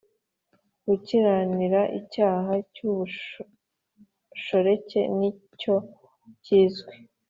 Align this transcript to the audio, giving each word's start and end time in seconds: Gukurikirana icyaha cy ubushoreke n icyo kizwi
Gukurikirana 0.87 1.81
icyaha 1.99 2.51
cy 2.73 2.79
ubushoreke 2.89 4.99
n 5.17 5.19
icyo 5.31 5.75
kizwi 6.43 6.93